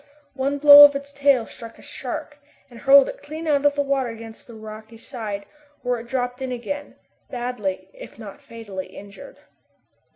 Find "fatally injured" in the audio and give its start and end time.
8.41-9.37